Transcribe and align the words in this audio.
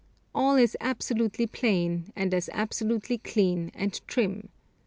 All 0.33 0.55
is 0.55 0.75
absolutely 0.81 1.45
plain, 1.45 2.11
and 2.15 2.33
as 2.33 2.49
absolutely 2.53 3.19
clean 3.19 3.71
and 3.75 4.01
trim. 4.07 4.49